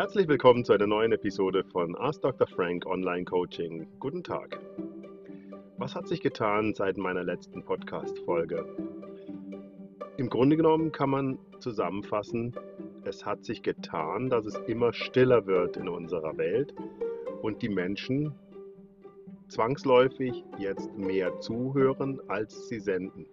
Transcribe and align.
Herzlich 0.00 0.28
willkommen 0.28 0.64
zu 0.64 0.72
einer 0.72 0.86
neuen 0.86 1.12
Episode 1.12 1.62
von 1.62 1.94
Ask 1.94 2.22
Dr. 2.22 2.46
Frank 2.46 2.86
Online 2.86 3.26
Coaching. 3.26 3.86
Guten 3.98 4.24
Tag. 4.24 4.58
Was 5.76 5.94
hat 5.94 6.08
sich 6.08 6.22
getan 6.22 6.72
seit 6.72 6.96
meiner 6.96 7.22
letzten 7.22 7.62
Podcast-Folge? 7.62 8.64
Im 10.16 10.30
Grunde 10.30 10.56
genommen 10.56 10.90
kann 10.90 11.10
man 11.10 11.38
zusammenfassen, 11.58 12.54
es 13.04 13.26
hat 13.26 13.44
sich 13.44 13.62
getan, 13.62 14.30
dass 14.30 14.46
es 14.46 14.54
immer 14.66 14.94
stiller 14.94 15.44
wird 15.44 15.76
in 15.76 15.86
unserer 15.86 16.38
Welt 16.38 16.74
und 17.42 17.60
die 17.60 17.68
Menschen 17.68 18.34
zwangsläufig 19.48 20.46
jetzt 20.56 20.96
mehr 20.96 21.40
zuhören, 21.40 22.22
als 22.26 22.68
sie 22.68 22.80
senden. 22.80 23.26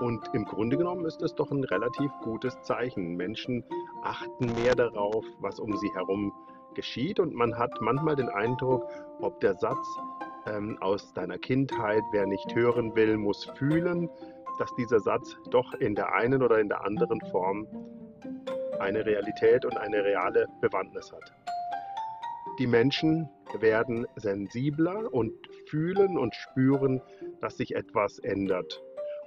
Und 0.00 0.28
im 0.32 0.44
Grunde 0.44 0.76
genommen 0.76 1.06
ist 1.06 1.22
es 1.22 1.36
doch 1.36 1.52
ein 1.52 1.62
relativ 1.62 2.10
gutes 2.24 2.60
Zeichen. 2.62 3.14
Menschen 3.14 3.62
achten 4.04 4.46
mehr 4.54 4.74
darauf, 4.74 5.24
was 5.40 5.58
um 5.58 5.76
sie 5.76 5.92
herum 5.94 6.32
geschieht 6.74 7.20
und 7.20 7.34
man 7.34 7.56
hat 7.56 7.70
manchmal 7.80 8.16
den 8.16 8.28
Eindruck, 8.28 8.84
ob 9.20 9.40
der 9.40 9.54
Satz 9.54 9.86
ähm, 10.46 10.76
aus 10.80 11.12
deiner 11.14 11.38
Kindheit, 11.38 12.02
wer 12.12 12.26
nicht 12.26 12.54
hören 12.54 12.94
will, 12.94 13.16
muss 13.16 13.44
fühlen, 13.56 14.10
dass 14.58 14.74
dieser 14.76 15.00
Satz 15.00 15.36
doch 15.50 15.72
in 15.74 15.94
der 15.94 16.14
einen 16.14 16.42
oder 16.42 16.60
in 16.60 16.68
der 16.68 16.84
anderen 16.84 17.20
Form 17.30 17.66
eine 18.78 19.04
Realität 19.06 19.64
und 19.64 19.76
eine 19.76 20.04
reale 20.04 20.46
Bewandtnis 20.60 21.12
hat. 21.12 21.32
Die 22.58 22.66
Menschen 22.66 23.28
werden 23.58 24.06
sensibler 24.16 25.12
und 25.12 25.32
fühlen 25.68 26.18
und 26.18 26.34
spüren, 26.34 27.00
dass 27.40 27.56
sich 27.56 27.74
etwas 27.74 28.18
ändert. 28.18 28.82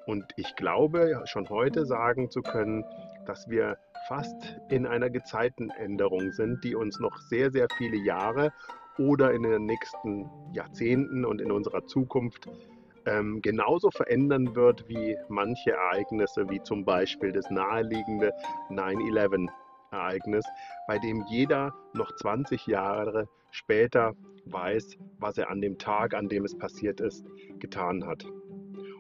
Und 0.06 0.26
ich 0.38 0.56
glaube 0.56 1.22
schon 1.26 1.50
heute 1.50 1.86
sagen 1.86 2.30
zu 2.30 2.42
können, 2.42 2.86
dass 3.28 3.50
wir 3.50 3.78
fast 4.08 4.60
in 4.70 4.86
einer 4.86 5.10
Gezeitenänderung 5.10 6.32
sind, 6.32 6.64
die 6.64 6.76
uns 6.76 7.00
noch 7.00 7.18
sehr, 7.18 7.52
sehr 7.52 7.68
viele 7.78 7.98
Jahre 7.98 8.54
oder 8.98 9.34
in 9.34 9.44
den 9.44 9.66
nächsten 9.66 10.30
Jahrzehnten 10.54 11.26
und 11.26 11.42
in 11.42 11.52
unserer 11.52 11.86
Zukunft 11.86 12.50
ähm, 13.06 13.42
genauso 13.42 13.90
verändern 13.92 14.56
wird 14.56 14.88
wie 14.90 15.18
manche 15.30 15.72
Ereignisse, 15.72 16.50
wie 16.50 16.62
zum 16.62 16.84
Beispiel 16.84 17.32
das 17.32 17.50
naheliegende 17.50 18.34
9-11-Ereignis, 18.70 20.46
bei 20.88 21.00
dem 21.00 21.24
jeder 21.30 21.74
noch 21.94 22.14
20 22.16 22.68
Jahre 22.68 23.30
später 23.52 24.14
weiß, 24.46 24.98
was 25.20 25.38
er 25.38 25.50
an 25.50 25.62
dem 25.62 25.78
Tag, 25.78 26.14
an 26.14 26.28
dem 26.28 26.46
es 26.46 26.58
passiert 26.58 27.00
ist, 27.00 27.26
getan 27.60 28.06
hat. 28.06 28.26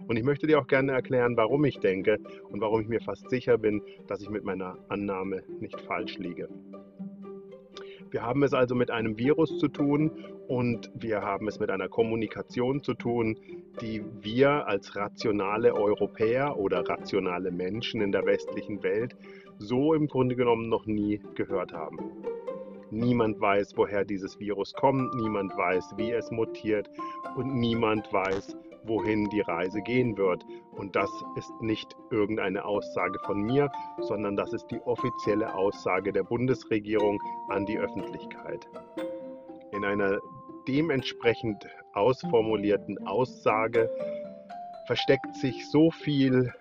Und 0.07 0.17
ich 0.17 0.23
möchte 0.23 0.47
dir 0.47 0.59
auch 0.59 0.67
gerne 0.67 0.93
erklären, 0.93 1.35
warum 1.37 1.65
ich 1.65 1.79
denke 1.79 2.19
und 2.49 2.61
warum 2.61 2.81
ich 2.81 2.87
mir 2.87 3.01
fast 3.01 3.29
sicher 3.29 3.57
bin, 3.57 3.81
dass 4.07 4.21
ich 4.21 4.29
mit 4.29 4.43
meiner 4.43 4.77
Annahme 4.89 5.43
nicht 5.59 5.79
falsch 5.81 6.17
liege. 6.17 6.47
Wir 8.09 8.21
haben 8.21 8.41
es 8.43 8.53
also 8.53 8.73
mit 8.73 8.89
einem 8.89 9.17
Virus 9.17 9.57
zu 9.57 9.67
tun 9.67 10.11
und 10.47 10.89
wir 10.95 11.21
haben 11.21 11.47
es 11.49 11.59
mit 11.59 11.69
einer 11.69 11.89
Kommunikation 11.89 12.81
zu 12.81 12.93
tun, 12.93 13.37
die 13.81 14.01
wir 14.21 14.65
als 14.65 14.95
rationale 14.95 15.73
Europäer 15.73 16.57
oder 16.57 16.87
rationale 16.87 17.51
Menschen 17.51 17.99
in 17.99 18.13
der 18.13 18.25
westlichen 18.25 18.81
Welt 18.81 19.15
so 19.57 19.93
im 19.93 20.07
Grunde 20.07 20.37
genommen 20.37 20.69
noch 20.69 20.85
nie 20.85 21.21
gehört 21.35 21.73
haben. 21.73 21.97
Niemand 22.91 23.41
weiß, 23.41 23.73
woher 23.75 24.05
dieses 24.05 24.39
Virus 24.39 24.73
kommt, 24.73 25.13
niemand 25.15 25.57
weiß, 25.57 25.95
wie 25.97 26.11
es 26.11 26.31
mutiert 26.31 26.89
und 27.35 27.55
niemand 27.55 28.11
weiß, 28.13 28.55
wohin 28.87 29.29
die 29.29 29.41
Reise 29.41 29.81
gehen 29.81 30.17
wird. 30.17 30.45
Und 30.71 30.95
das 30.95 31.09
ist 31.35 31.51
nicht 31.61 31.95
irgendeine 32.11 32.65
Aussage 32.65 33.19
von 33.25 33.41
mir, 33.41 33.71
sondern 33.99 34.35
das 34.35 34.53
ist 34.53 34.67
die 34.67 34.81
offizielle 34.81 35.53
Aussage 35.53 36.11
der 36.11 36.23
Bundesregierung 36.23 37.19
an 37.49 37.65
die 37.65 37.77
Öffentlichkeit. 37.77 38.67
In 39.73 39.85
einer 39.85 40.19
dementsprechend 40.67 41.65
ausformulierten 41.93 43.07
Aussage 43.07 43.89
versteckt 44.87 45.35
sich 45.35 45.69
so 45.69 45.91
viel 45.91 46.53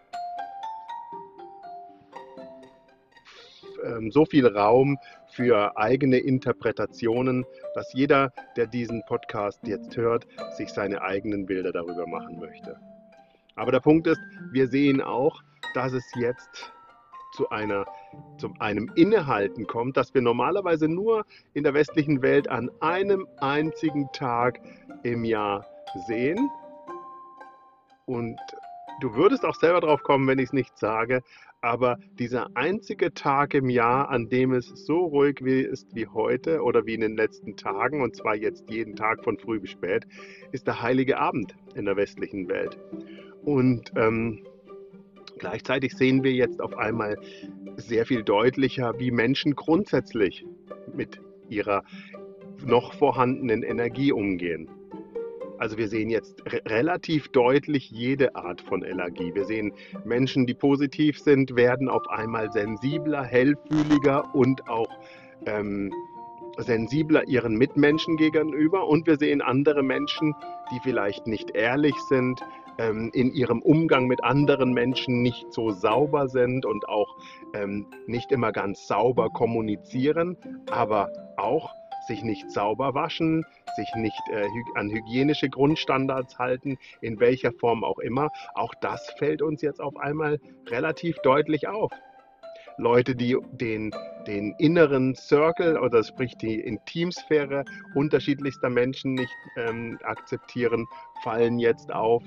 ähm, 3.86 4.10
so 4.10 4.24
viel 4.24 4.46
Raum 4.46 4.98
für 5.28 5.76
eigene 5.76 6.18
Interpretationen, 6.18 7.44
dass 7.74 7.92
jeder, 7.92 8.32
der 8.56 8.66
diesen 8.66 9.02
Podcast 9.06 9.60
jetzt 9.66 9.96
hört, 9.96 10.26
sich 10.56 10.70
seine 10.70 11.02
eigenen 11.02 11.46
Bilder 11.46 11.72
darüber 11.72 12.06
machen 12.06 12.38
möchte. 12.38 12.78
Aber 13.54 13.72
der 13.72 13.80
Punkt 13.80 14.06
ist, 14.06 14.20
wir 14.52 14.68
sehen 14.68 15.00
auch, 15.00 15.42
dass 15.74 15.92
es 15.92 16.04
jetzt 16.16 16.72
zu, 17.32 17.48
einer, 17.50 17.84
zu 18.38 18.52
einem 18.58 18.90
Innehalten 18.94 19.66
kommt, 19.66 19.96
das 19.96 20.14
wir 20.14 20.22
normalerweise 20.22 20.88
nur 20.88 21.24
in 21.54 21.64
der 21.64 21.74
westlichen 21.74 22.22
Welt 22.22 22.48
an 22.48 22.70
einem 22.80 23.26
einzigen 23.38 24.08
Tag 24.12 24.60
im 25.02 25.24
Jahr 25.24 25.66
sehen. 26.06 26.50
Und 28.06 28.38
du 29.00 29.14
würdest 29.14 29.44
auch 29.44 29.54
selber 29.54 29.80
drauf 29.80 30.02
kommen, 30.02 30.26
wenn 30.26 30.38
ich 30.38 30.46
es 30.46 30.52
nicht 30.52 30.78
sage, 30.78 31.22
aber 31.60 31.98
dieser 32.18 32.48
einzige 32.54 33.12
Tag 33.12 33.54
im 33.54 33.68
Jahr, 33.68 34.08
an 34.10 34.28
dem 34.28 34.52
es 34.52 34.68
so 34.68 35.06
ruhig 35.06 35.40
ist 35.40 35.94
wie 35.94 36.06
heute 36.06 36.62
oder 36.62 36.86
wie 36.86 36.94
in 36.94 37.00
den 37.00 37.16
letzten 37.16 37.56
Tagen, 37.56 38.02
und 38.02 38.14
zwar 38.14 38.36
jetzt 38.36 38.70
jeden 38.70 38.94
Tag 38.94 39.24
von 39.24 39.38
früh 39.38 39.58
bis 39.60 39.70
spät, 39.70 40.06
ist 40.52 40.66
der 40.66 40.82
heilige 40.82 41.18
Abend 41.18 41.56
in 41.74 41.86
der 41.86 41.96
westlichen 41.96 42.48
Welt. 42.48 42.78
Und 43.42 43.92
ähm, 43.96 44.44
gleichzeitig 45.38 45.94
sehen 45.94 46.22
wir 46.22 46.32
jetzt 46.32 46.60
auf 46.60 46.76
einmal 46.76 47.16
sehr 47.76 48.06
viel 48.06 48.22
deutlicher, 48.22 48.98
wie 48.98 49.10
Menschen 49.10 49.54
grundsätzlich 49.54 50.46
mit 50.94 51.20
ihrer 51.48 51.82
noch 52.64 52.94
vorhandenen 52.94 53.62
Energie 53.62 54.12
umgehen. 54.12 54.68
Also 55.58 55.78
wir 55.78 55.88
sehen 55.88 56.10
jetzt 56.10 56.42
re 56.52 56.60
relativ 56.66 57.28
deutlich 57.28 57.90
jede 57.90 58.36
Art 58.36 58.60
von 58.60 58.84
Allergie. 58.84 59.34
Wir 59.34 59.44
sehen 59.44 59.72
Menschen, 60.04 60.46
die 60.46 60.54
positiv 60.54 61.18
sind, 61.18 61.56
werden 61.56 61.88
auf 61.88 62.08
einmal 62.08 62.52
sensibler, 62.52 63.22
hellfühliger 63.22 64.34
und 64.34 64.68
auch 64.68 64.88
ähm, 65.46 65.92
sensibler 66.58 67.26
ihren 67.28 67.56
Mitmenschen 67.56 68.16
gegenüber. 68.16 68.86
Und 68.86 69.06
wir 69.06 69.16
sehen 69.16 69.42
andere 69.42 69.82
Menschen, 69.82 70.34
die 70.72 70.80
vielleicht 70.82 71.26
nicht 71.26 71.50
ehrlich 71.50 71.94
sind, 72.08 72.40
ähm, 72.78 73.10
in 73.14 73.32
ihrem 73.32 73.62
Umgang 73.62 74.06
mit 74.06 74.22
anderen 74.24 74.72
Menschen 74.72 75.22
nicht 75.22 75.52
so 75.52 75.70
sauber 75.70 76.28
sind 76.28 76.66
und 76.66 76.88
auch 76.88 77.16
ähm, 77.54 77.86
nicht 78.06 78.32
immer 78.32 78.52
ganz 78.52 78.86
sauber 78.86 79.30
kommunizieren, 79.30 80.36
aber 80.70 81.10
auch 81.36 81.74
sich 82.06 82.22
nicht 82.22 82.50
sauber 82.50 82.94
waschen, 82.94 83.44
sich 83.76 83.88
nicht 83.96 84.20
äh, 84.30 84.46
an 84.74 84.90
hygienische 84.90 85.48
Grundstandards 85.48 86.38
halten, 86.38 86.78
in 87.00 87.20
welcher 87.20 87.52
Form 87.52 87.84
auch 87.84 87.98
immer. 87.98 88.30
Auch 88.54 88.74
das 88.80 89.10
fällt 89.18 89.42
uns 89.42 89.62
jetzt 89.62 89.80
auf 89.80 89.96
einmal 89.96 90.38
relativ 90.68 91.16
deutlich 91.22 91.68
auf. 91.68 91.92
Leute, 92.78 93.16
die 93.16 93.36
den, 93.52 93.90
den 94.26 94.54
inneren 94.58 95.14
Circle 95.14 95.78
oder 95.78 96.04
sprich 96.04 96.36
die 96.36 96.60
Intimsphäre 96.60 97.64
unterschiedlichster 97.94 98.68
Menschen 98.68 99.14
nicht 99.14 99.32
ähm, 99.56 99.98
akzeptieren, 100.02 100.86
fallen 101.22 101.58
jetzt 101.58 101.90
auf. 101.90 102.22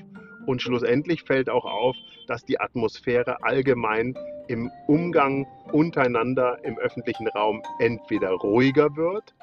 Und 0.48 0.62
schlussendlich 0.62 1.24
fällt 1.24 1.50
auch 1.50 1.66
auf, 1.66 1.96
dass 2.28 2.44
die 2.46 2.60
Atmosphäre 2.60 3.44
allgemein 3.44 4.18
im 4.48 4.72
Umgang 4.88 5.46
untereinander 5.72 6.58
im 6.64 6.80
öffentlichen 6.80 7.28
Raum 7.28 7.62
entweder 7.80 8.32
ruhiger 8.32 8.96
wird 8.96 9.36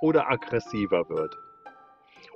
oder 0.00 0.30
aggressiver 0.30 1.08
wird. 1.08 1.36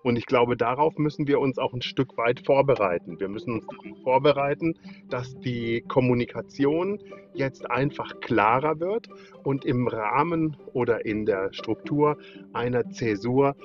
Und 0.03 0.17
ich 0.17 0.27
glaube, 0.27 0.57
darauf 0.57 0.99
müssen 0.99 1.27
wir 1.27 1.41
uns 1.41 1.59
auch 1.59 1.73
ein 1.73 1.83
Stück 1.83 2.17
weit 2.19 2.45
vorbereiten. 2.45 3.21
Wir 3.21 3.29
müssen 3.29 3.55
uns 3.55 3.67
darauf 3.67 4.03
vorbereiten, 4.03 4.75
dass 5.09 5.39
die 5.41 5.83
Kommunikation 5.89 7.01
jetzt 7.33 7.71
einfach 7.71 8.21
klarer 8.21 8.81
wird 8.81 9.09
und 9.43 9.65
im 9.65 9.89
Rahmen 9.89 10.57
oder 10.75 11.07
in 11.07 11.25
der 11.25 11.53
Struktur 11.53 12.19
einer 12.53 12.91
Zäsur 12.91 13.57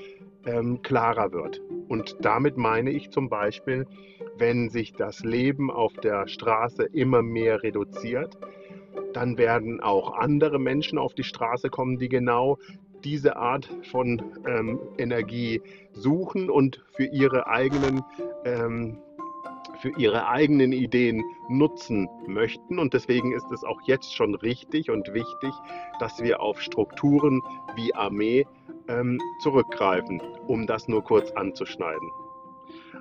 ähm, 0.45 0.81
klarer 0.81 1.33
wird. 1.33 1.61
Und 1.89 2.15
damit 2.21 2.57
meine 2.57 2.91
ich 2.91 3.09
zum 3.11 3.27
Beispiel, 3.29 3.85
wenn 4.37 4.69
sich 4.69 4.93
das 4.93 5.23
Leben 5.25 5.69
auf 5.69 5.93
der 5.95 6.27
Straße 6.27 6.83
immer 6.83 7.21
mehr 7.21 7.63
reduziert, 7.63 8.37
dann 9.13 9.37
werden 9.37 9.81
auch 9.81 10.13
andere 10.13 10.59
Menschen 10.59 10.97
auf 10.97 11.13
die 11.13 11.23
Straße 11.23 11.69
kommen, 11.69 11.97
die 11.97 12.09
genau 12.09 12.57
diese 13.03 13.35
Art 13.35 13.69
von 13.91 14.21
ähm, 14.47 14.79
Energie 14.97 15.61
suchen 15.93 16.49
und 16.49 16.83
für 16.95 17.05
ihre 17.05 17.47
eigenen 17.47 18.03
ähm, 18.45 18.97
für 19.81 19.91
ihre 19.97 20.27
eigenen 20.27 20.73
Ideen 20.73 21.23
nutzen 21.47 22.09
möchten. 22.27 22.79
Und 22.79 22.93
deswegen 22.93 23.31
ist 23.31 23.49
es 23.51 23.63
auch 23.63 23.79
jetzt 23.85 24.13
schon 24.13 24.35
richtig 24.35 24.89
und 24.89 25.13
wichtig, 25.13 25.53
dass 25.99 26.21
wir 26.21 26.41
auf 26.41 26.61
Strukturen 26.61 27.41
wie 27.75 27.93
Armee 27.95 28.45
ähm, 28.89 29.19
zurückgreifen, 29.41 30.21
um 30.47 30.67
das 30.67 30.87
nur 30.87 31.03
kurz 31.03 31.31
anzuschneiden. 31.31 32.09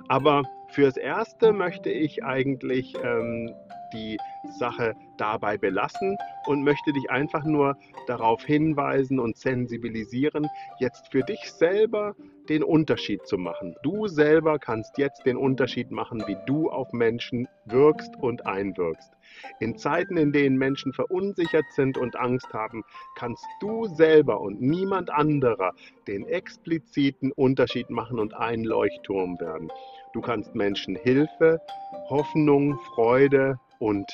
Aber 0.07 0.43
fürs 0.69 0.97
Erste 0.97 1.51
möchte 1.51 1.89
ich 1.89 2.23
eigentlich 2.23 2.95
ähm, 3.03 3.53
die 3.93 4.17
Sache 4.57 4.95
dabei 5.17 5.57
belassen 5.57 6.17
und 6.47 6.63
möchte 6.63 6.93
dich 6.93 7.09
einfach 7.09 7.43
nur 7.43 7.77
darauf 8.07 8.43
hinweisen 8.43 9.19
und 9.19 9.37
sensibilisieren, 9.37 10.47
jetzt 10.79 11.11
für 11.11 11.21
dich 11.21 11.51
selber 11.51 12.15
den 12.49 12.63
Unterschied 12.63 13.25
zu 13.27 13.37
machen. 13.37 13.75
Du 13.83 14.07
selber 14.07 14.57
kannst 14.57 14.97
jetzt 14.97 15.25
den 15.25 15.37
Unterschied 15.37 15.91
machen, 15.91 16.23
wie 16.25 16.37
du 16.47 16.69
auf 16.69 16.91
Menschen 16.93 17.47
wirkst 17.65 18.15
und 18.15 18.45
einwirkst. 18.47 19.11
In 19.59 19.77
Zeiten, 19.77 20.17
in 20.17 20.31
denen 20.31 20.57
Menschen 20.57 20.93
verunsichert 20.93 21.65
sind 21.75 21.97
und 21.97 22.15
Angst 22.15 22.51
haben, 22.53 22.83
kannst 23.15 23.45
du 23.61 23.85
selber 23.85 24.41
und 24.41 24.61
niemand 24.61 25.11
anderer 25.11 25.73
den 26.07 26.25
expliziten 26.25 27.31
Unterschied 27.31 27.91
machen 27.91 28.17
und 28.17 28.33
ein 28.33 28.63
Leuchtturm 28.63 29.39
werden. 29.39 29.71
Du 30.13 30.21
kannst 30.21 30.55
Menschen 30.55 30.95
Hilfe, 30.95 31.61
Hoffnung, 32.09 32.79
Freude 32.95 33.59
und 33.79 34.11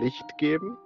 Licht 0.00 0.36
geben. 0.38 0.76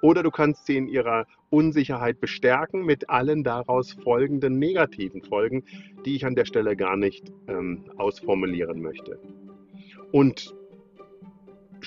Oder 0.00 0.22
du 0.22 0.30
kannst 0.30 0.66
sie 0.66 0.76
in 0.76 0.86
ihrer 0.86 1.26
Unsicherheit 1.50 2.20
bestärken 2.20 2.84
mit 2.84 3.08
allen 3.10 3.42
daraus 3.42 3.92
folgenden 3.92 4.58
negativen 4.58 5.22
Folgen, 5.22 5.64
die 6.04 6.14
ich 6.14 6.24
an 6.24 6.36
der 6.36 6.44
Stelle 6.44 6.76
gar 6.76 6.96
nicht 6.96 7.32
ähm, 7.48 7.90
ausformulieren 7.96 8.80
möchte. 8.80 9.18
Und 10.12 10.54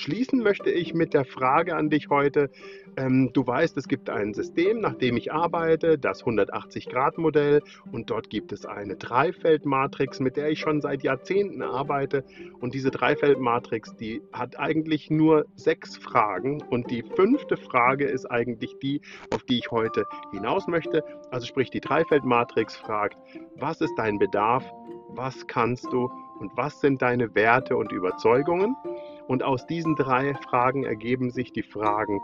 Schließen 0.01 0.39
möchte 0.39 0.71
ich 0.71 0.95
mit 0.95 1.13
der 1.13 1.25
Frage 1.25 1.75
an 1.75 1.91
dich 1.91 2.09
heute. 2.09 2.49
Ähm, 2.97 3.29
du 3.33 3.45
weißt, 3.45 3.77
es 3.77 3.87
gibt 3.87 4.09
ein 4.09 4.33
System, 4.33 4.81
nach 4.81 4.95
dem 4.95 5.15
ich 5.15 5.31
arbeite, 5.31 5.99
das 5.99 6.23
180-Grad-Modell. 6.23 7.61
Und 7.91 8.09
dort 8.09 8.31
gibt 8.31 8.51
es 8.51 8.65
eine 8.65 8.95
Dreifeldmatrix, 8.95 10.19
mit 10.19 10.37
der 10.37 10.49
ich 10.49 10.59
schon 10.59 10.81
seit 10.81 11.03
Jahrzehnten 11.03 11.61
arbeite. 11.61 12.25
Und 12.59 12.73
diese 12.73 12.89
Dreifeldmatrix, 12.89 13.95
die 13.95 14.23
hat 14.33 14.57
eigentlich 14.57 15.11
nur 15.11 15.45
sechs 15.53 15.97
Fragen. 15.97 16.63
Und 16.63 16.89
die 16.89 17.03
fünfte 17.03 17.55
Frage 17.55 18.05
ist 18.05 18.25
eigentlich 18.25 18.73
die, 18.81 19.01
auf 19.31 19.43
die 19.43 19.59
ich 19.59 19.69
heute 19.69 20.07
hinaus 20.31 20.65
möchte. 20.67 21.03
Also 21.29 21.45
sprich, 21.45 21.69
die 21.69 21.79
Dreifeldmatrix 21.79 22.75
fragt, 22.75 23.19
was 23.55 23.81
ist 23.81 23.93
dein 23.97 24.17
Bedarf, 24.17 24.65
was 25.09 25.45
kannst 25.45 25.85
du 25.93 26.09
und 26.41 26.57
was 26.57 26.81
sind 26.81 27.03
deine 27.03 27.35
Werte 27.35 27.77
und 27.77 27.91
Überzeugungen? 27.91 28.75
Und 29.27 29.43
aus 29.43 29.67
diesen 29.67 29.95
drei 29.95 30.33
Fragen 30.33 30.83
ergeben 30.83 31.29
sich 31.29 31.53
die 31.53 31.61
Fragen, 31.61 32.19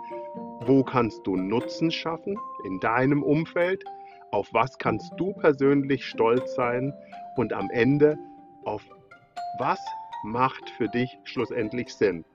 wo 0.62 0.84
kannst 0.84 1.26
du 1.28 1.36
Nutzen 1.36 1.92
schaffen 1.92 2.36
in 2.66 2.80
deinem 2.80 3.22
Umfeld? 3.22 3.84
Auf 4.32 4.50
was 4.54 4.80
kannst 4.80 5.14
du 5.18 5.34
persönlich 5.34 6.04
stolz 6.04 6.56
sein? 6.56 6.94
Und 7.36 7.54
am 7.54 7.70
Ende, 7.70 8.18
auf 8.66 8.84
was 9.60 9.80
macht 10.24 10.68
für 10.72 10.90
dich 10.90 11.20
schlussendlich 11.24 11.94
Sinn? 11.94 12.26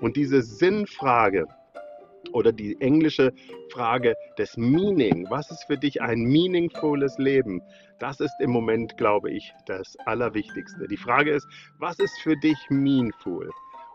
Und 0.00 0.16
diese 0.16 0.42
Sinnfrage 0.42 1.46
oder 2.32 2.52
die 2.52 2.80
englische 2.80 3.32
Frage 3.72 4.14
des 4.38 4.56
Meaning, 4.56 5.26
was 5.30 5.50
ist 5.50 5.64
für 5.64 5.76
dich 5.76 6.00
ein 6.02 6.22
meaningfules 6.22 7.18
Leben? 7.18 7.62
Das 7.98 8.20
ist 8.20 8.34
im 8.40 8.50
Moment, 8.50 8.96
glaube 8.96 9.30
ich, 9.30 9.52
das 9.66 9.96
Allerwichtigste. 10.06 10.88
Die 10.88 10.96
Frage 10.96 11.32
ist, 11.32 11.46
was 11.78 11.98
ist 11.98 12.18
für 12.20 12.36
dich 12.36 12.58
meaningful? 12.70 13.50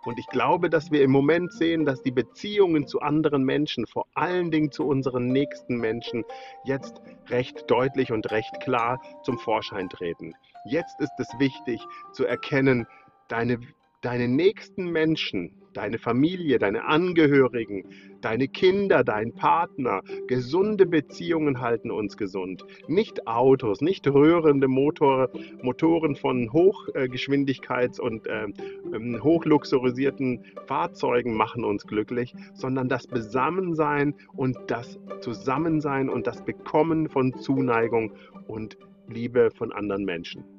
Und 0.06 0.19
ich 0.19 0.27
glaube, 0.27 0.69
dass 0.69 0.92
wir 0.92 1.01
im 1.01 1.10
Moment 1.10 1.51
sehen, 1.51 1.83
dass 1.83 2.01
die 2.04 2.12
Beziehungen 2.12 2.86
zu 2.86 3.01
anderen 3.01 3.44
Menschen, 3.44 3.88
vor 3.88 4.06
allen 4.13 4.51
Dingen 4.51 4.71
zu 4.71 4.86
unseren 4.86 5.28
nächsten 5.30 5.78
Menschen, 5.78 6.24
jetzt 6.63 7.01
recht 7.30 7.69
deutlich 7.69 8.12
und 8.12 8.30
recht 8.31 8.60
klar 8.62 9.01
zum 9.24 9.39
Vorschein 9.39 9.89
treten. 9.89 10.33
Jetzt 10.66 11.00
ist 11.00 11.13
es 11.18 11.28
wichtig 11.39 11.81
zu 12.13 12.25
erkennen, 12.25 12.86
deine, 13.28 13.60
deine 14.06 14.28
nächsten 14.28 14.92
Menschen, 14.92 15.50
deine 15.74 15.98
Familie, 15.98 16.60
deine 16.60 16.86
Angehörigen, 16.86 17.86
deine 18.22 18.48
Kinder, 18.48 19.04
dein 19.04 19.34
Partner. 19.34 20.02
Gesunde 20.28 20.86
Beziehungen 20.86 21.60
halten 21.60 21.90
uns 21.90 22.16
gesund. 22.16 22.63
Nicht 22.88 23.25
Autos, 23.25 23.81
nicht 23.81 24.07
rührende 24.07 24.68
Motor, 24.68 25.30
Motoren 25.63 26.16
von 26.16 26.52
Hochgeschwindigkeits- 26.52 28.00
und 28.00 28.28
äh, 28.28 28.46
ähm, 28.94 29.24
hochluxurisierten 29.24 30.44
Fahrzeugen 30.68 31.36
machen 31.36 31.63
uns 31.63 31.88
glücklich, 31.88 32.36
sondern 32.54 32.88
das 32.88 33.07
Besammensein 33.07 34.13
und 34.36 34.56
das 34.68 35.00
Zusammensein 35.22 36.10
und 36.10 36.28
das 36.28 36.46
Bekommen 36.46 37.10
von 37.10 37.34
Zuneigung 37.40 38.13
und 38.46 38.78
Liebe 39.07 39.50
von 39.50 39.72
anderen 39.72 40.06
Menschen. 40.06 40.55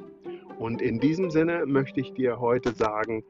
Und 0.58 0.80
in 0.82 1.00
diesem 1.00 1.30
Sinne 1.30 1.66
möchte 1.66 2.00
ich 2.00 2.12
dir 2.14 2.40
heute 2.40 2.72
sagen, 2.72 3.24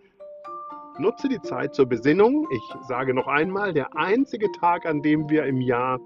Nutze 0.98 1.28
die 1.28 1.42
Zeit 1.42 1.74
zur 1.74 1.86
Besinnung. 1.86 2.48
Ich 2.50 2.88
sage 2.88 3.12
noch 3.12 3.26
einmal, 3.26 3.74
der 3.74 3.94
einzige 3.96 4.50
Tag, 4.52 4.86
an 4.86 5.02
dem 5.02 5.28
wir 5.28 5.44
im 5.44 5.60
Jahr 5.60 6.00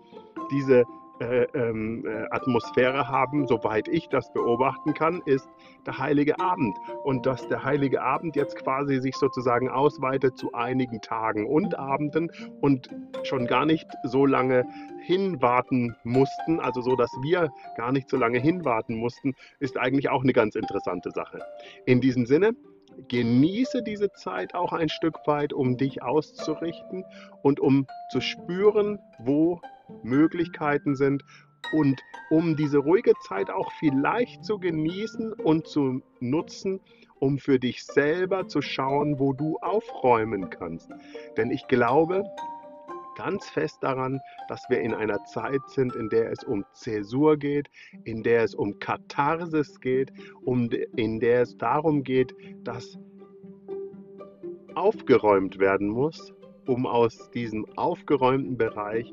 diese 0.50 0.84
äh, 1.20 1.46
ähm, 1.54 2.06
äh, 2.06 2.26
Atmosphäre 2.30 3.08
haben, 3.08 3.46
soweit 3.46 3.88
ich 3.88 4.08
das 4.08 4.32
beobachten 4.32 4.94
kann, 4.94 5.20
ist 5.26 5.48
der 5.86 5.98
Heilige 5.98 6.40
Abend. 6.40 6.76
Und 7.04 7.26
dass 7.26 7.46
der 7.48 7.62
Heilige 7.62 8.02
Abend 8.02 8.36
jetzt 8.36 8.56
quasi 8.56 9.00
sich 9.00 9.14
sozusagen 9.16 9.68
ausweitet 9.68 10.38
zu 10.38 10.54
einigen 10.54 11.00
Tagen 11.02 11.46
und 11.46 11.78
Abenden 11.78 12.30
und 12.60 12.88
schon 13.22 13.46
gar 13.46 13.66
nicht 13.66 13.86
so 14.02 14.24
lange 14.24 14.64
hinwarten 15.02 15.94
mussten, 16.04 16.58
also 16.58 16.80
so, 16.80 16.96
dass 16.96 17.10
wir 17.22 17.50
gar 17.76 17.92
nicht 17.92 18.08
so 18.08 18.16
lange 18.16 18.38
hinwarten 18.38 18.96
mussten, 18.96 19.34
ist 19.58 19.78
eigentlich 19.78 20.08
auch 20.08 20.22
eine 20.22 20.32
ganz 20.32 20.54
interessante 20.54 21.10
Sache. 21.10 21.40
In 21.84 22.00
diesem 22.00 22.24
Sinne, 22.24 22.52
genieße 23.08 23.82
diese 23.82 24.10
Zeit 24.12 24.54
auch 24.54 24.72
ein 24.72 24.88
Stück 24.88 25.18
weit, 25.26 25.52
um 25.52 25.76
dich 25.76 26.02
auszurichten 26.02 27.04
und 27.42 27.60
um 27.60 27.86
zu 28.10 28.20
spüren, 28.20 28.98
wo 29.18 29.60
Möglichkeiten 30.02 30.94
sind 30.94 31.24
und 31.72 32.00
um 32.30 32.56
diese 32.56 32.78
ruhige 32.78 33.12
Zeit 33.26 33.50
auch 33.50 33.70
vielleicht 33.78 34.44
zu 34.44 34.58
genießen 34.58 35.32
und 35.32 35.66
zu 35.66 36.02
nutzen, 36.20 36.80
um 37.18 37.38
für 37.38 37.58
dich 37.58 37.84
selber 37.84 38.48
zu 38.48 38.62
schauen, 38.62 39.18
wo 39.18 39.32
du 39.32 39.58
aufräumen 39.58 40.50
kannst. 40.50 40.90
Denn 41.36 41.50
ich 41.50 41.66
glaube, 41.68 42.24
ganz 43.16 43.48
fest 43.50 43.78
daran, 43.82 44.20
dass 44.48 44.64
wir 44.68 44.80
in 44.80 44.94
einer 44.94 45.22
Zeit 45.24 45.60
sind, 45.68 45.94
in 45.94 46.08
der 46.08 46.30
es 46.30 46.42
um 46.44 46.64
Zäsur 46.72 47.36
geht, 47.36 47.68
in 48.04 48.22
der 48.22 48.44
es 48.44 48.54
um 48.54 48.78
Katharsis 48.78 49.80
geht, 49.80 50.10
um, 50.44 50.70
in 50.96 51.20
der 51.20 51.42
es 51.42 51.56
darum 51.58 52.02
geht, 52.02 52.34
dass 52.64 52.98
aufgeräumt 54.74 55.58
werden 55.58 55.88
muss, 55.88 56.32
um 56.66 56.86
aus 56.86 57.30
diesem 57.32 57.66
aufgeräumten 57.76 58.56
Bereich 58.56 59.12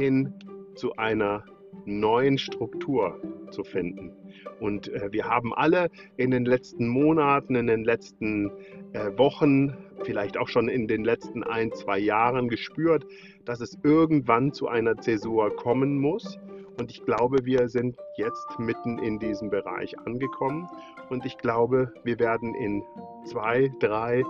hin 0.00 0.32
zu 0.76 0.96
einer 0.96 1.44
neuen 1.84 2.38
Struktur 2.38 3.20
zu 3.50 3.64
finden. 3.64 4.12
Und 4.60 4.88
äh, 4.88 5.12
wir 5.12 5.24
haben 5.24 5.54
alle 5.54 5.90
in 6.16 6.30
den 6.30 6.46
letzten 6.46 6.88
Monaten, 6.88 7.54
in 7.54 7.66
den 7.66 7.84
letzten 7.84 8.50
äh, 8.92 9.10
Wochen, 9.18 9.76
vielleicht 10.04 10.38
auch 10.38 10.48
schon 10.48 10.68
in 10.68 10.88
den 10.88 11.04
letzten 11.04 11.42
ein, 11.42 11.72
zwei 11.72 11.98
Jahren 11.98 12.48
gespürt, 12.48 13.04
dass 13.44 13.60
es 13.60 13.78
irgendwann 13.82 14.52
zu 14.52 14.68
einer 14.68 14.96
Zäsur 14.96 15.54
kommen 15.54 15.98
muss. 15.98 16.38
Und 16.78 16.90
ich 16.90 17.04
glaube, 17.04 17.44
wir 17.44 17.68
sind 17.68 17.98
jetzt 18.16 18.58
mitten 18.58 18.98
in 18.98 19.18
diesem 19.18 19.50
Bereich 19.50 19.98
angekommen. 19.98 20.66
Und 21.10 21.26
ich 21.26 21.36
glaube, 21.36 21.92
wir 22.04 22.18
werden 22.18 22.54
in 22.54 22.82
zwei, 23.26 23.70
drei, 23.80 24.24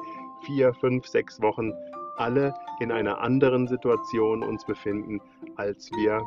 vier, 0.46 0.74
fünf, 0.74 1.06
sechs 1.06 1.40
Wochen 1.40 1.72
alle 2.20 2.54
in 2.80 2.92
einer 2.92 3.20
anderen 3.20 3.66
Situation 3.66 4.42
uns 4.42 4.64
befinden, 4.64 5.20
als 5.56 5.90
wir 5.92 6.22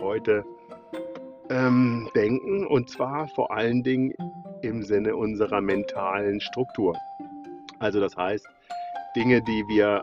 heute 0.00 0.44
ähm, 1.48 2.08
denken. 2.14 2.66
Und 2.66 2.90
zwar 2.90 3.28
vor 3.28 3.52
allen 3.52 3.82
Dingen 3.82 4.14
im 4.62 4.82
Sinne 4.82 5.16
unserer 5.16 5.60
mentalen 5.60 6.40
Struktur. 6.40 6.96
Also 7.78 8.00
das 8.00 8.16
heißt, 8.16 8.46
Dinge, 9.16 9.42
die 9.42 9.64
wir 9.68 10.02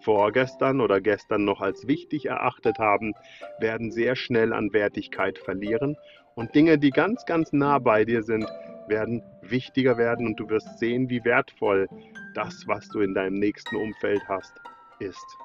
vorgestern 0.00 0.80
oder 0.80 1.00
gestern 1.00 1.44
noch 1.44 1.60
als 1.60 1.86
wichtig 1.86 2.26
erachtet 2.26 2.78
haben, 2.78 3.14
werden 3.60 3.90
sehr 3.90 4.16
schnell 4.16 4.52
an 4.52 4.72
Wertigkeit 4.72 5.38
verlieren. 5.38 5.96
Und 6.34 6.54
Dinge, 6.54 6.78
die 6.78 6.90
ganz, 6.90 7.24
ganz 7.24 7.52
nah 7.52 7.78
bei 7.78 8.04
dir 8.04 8.22
sind, 8.22 8.46
werden 8.86 9.22
wichtiger 9.42 9.98
werden 9.98 10.26
und 10.26 10.40
du 10.40 10.48
wirst 10.48 10.78
sehen, 10.78 11.10
wie 11.10 11.24
wertvoll 11.24 11.88
das, 12.38 12.68
was 12.68 12.88
du 12.88 13.00
in 13.00 13.14
deinem 13.14 13.34
nächsten 13.34 13.74
Umfeld 13.74 14.22
hast, 14.28 14.54
ist. 15.00 15.36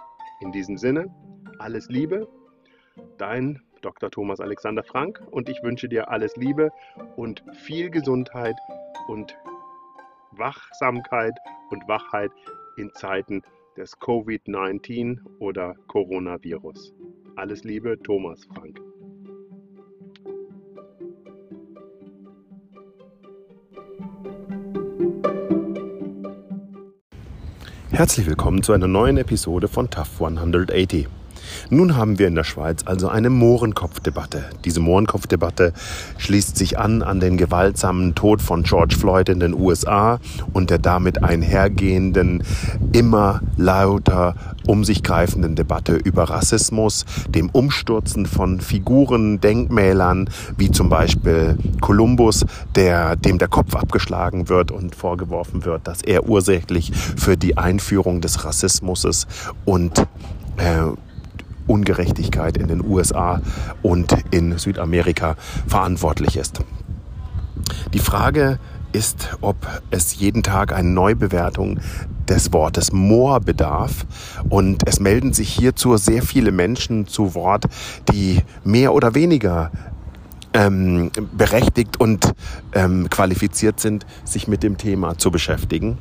In 0.41 0.51
diesem 0.51 0.77
Sinne, 0.77 1.11
alles 1.57 1.89
Liebe, 1.89 2.27
dein 3.17 3.59
Dr. 3.81 4.11
Thomas 4.11 4.39
Alexander 4.39 4.83
Frank 4.83 5.19
und 5.31 5.49
ich 5.49 5.63
wünsche 5.63 5.89
dir 5.89 6.11
alles 6.11 6.35
Liebe 6.35 6.69
und 7.15 7.43
viel 7.53 7.89
Gesundheit 7.89 8.55
und 9.07 9.35
Wachsamkeit 10.33 11.33
und 11.71 11.87
Wachheit 11.87 12.31
in 12.77 12.93
Zeiten 12.93 13.41
des 13.75 13.97
Covid-19 13.97 15.17
oder 15.39 15.73
Coronavirus. 15.87 16.93
Alles 17.35 17.63
Liebe, 17.63 17.97
Thomas 18.03 18.45
Frank. 18.53 18.79
Herzlich 27.93 28.25
willkommen 28.25 28.63
zu 28.63 28.73
einer 28.73 28.87
neuen 28.87 29.17
Episode 29.17 29.67
von 29.67 29.87
Tough 29.87 30.19
180. 30.19 31.07
Nun 31.69 31.95
haben 31.95 32.19
wir 32.19 32.27
in 32.27 32.35
der 32.35 32.43
Schweiz 32.43 32.81
also 32.85 33.07
eine 33.07 33.29
Mohrenkopfdebatte. 33.29 34.45
Diese 34.65 34.79
Mohrenkopfdebatte 34.79 35.73
schließt 36.17 36.57
sich 36.57 36.79
an 36.79 37.01
an 37.01 37.19
den 37.19 37.37
gewaltsamen 37.37 38.15
Tod 38.15 38.41
von 38.41 38.63
George 38.63 38.95
Floyd 38.97 39.29
in 39.29 39.39
den 39.39 39.53
USA 39.53 40.19
und 40.53 40.69
der 40.69 40.77
damit 40.77 41.23
einhergehenden, 41.23 42.43
immer 42.91 43.41
lauter 43.57 44.35
um 44.65 44.83
sich 44.83 45.03
greifenden 45.03 45.55
Debatte 45.55 45.95
über 45.95 46.23
Rassismus, 46.29 47.05
dem 47.27 47.49
Umstürzen 47.49 48.25
von 48.25 48.61
Figuren, 48.61 49.41
Denkmälern, 49.41 50.29
wie 50.57 50.71
zum 50.71 50.89
Beispiel 50.89 51.57
Kolumbus, 51.81 52.45
der, 52.75 53.15
dem 53.15 53.37
der 53.37 53.47
Kopf 53.47 53.75
abgeschlagen 53.75 54.49
wird 54.49 54.71
und 54.71 54.95
vorgeworfen 54.95 55.65
wird, 55.65 55.87
dass 55.87 56.01
er 56.01 56.29
ursächlich 56.29 56.91
für 56.93 57.37
die 57.37 57.57
Einführung 57.57 58.21
des 58.21 58.45
Rassismus 58.45 59.27
und 59.65 59.99
äh, 60.57 60.91
Ungerechtigkeit 61.67 62.57
in 62.57 62.67
den 62.67 62.83
USA 62.83 63.41
und 63.81 64.15
in 64.31 64.57
Südamerika 64.57 65.35
verantwortlich 65.67 66.37
ist. 66.37 66.59
Die 67.93 67.99
Frage 67.99 68.59
ist, 68.91 69.37
ob 69.41 69.55
es 69.91 70.15
jeden 70.15 70.43
Tag 70.43 70.73
eine 70.73 70.89
Neubewertung 70.89 71.79
des 72.27 72.53
Wortes 72.53 72.91
Moor 72.91 73.39
bedarf. 73.39 74.05
Und 74.49 74.87
es 74.87 74.99
melden 74.99 75.33
sich 75.33 75.49
hierzu 75.49 75.97
sehr 75.97 76.21
viele 76.21 76.51
Menschen 76.51 77.07
zu 77.07 77.35
Wort, 77.35 77.65
die 78.11 78.41
mehr 78.63 78.93
oder 78.93 79.15
weniger 79.15 79.71
ähm, 80.53 81.11
berechtigt 81.35 81.99
und 81.99 82.33
ähm, 82.73 83.09
qualifiziert 83.09 83.79
sind, 83.79 84.05
sich 84.23 84.47
mit 84.47 84.63
dem 84.63 84.77
Thema 84.77 85.17
zu 85.17 85.31
beschäftigen. 85.31 85.97